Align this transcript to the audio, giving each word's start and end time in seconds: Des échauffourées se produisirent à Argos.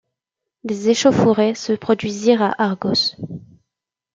Des 0.63 0.89
échauffourées 0.89 1.53
se 1.53 1.73
produisirent 1.73 2.41
à 2.41 2.55
Argos. 2.63 3.13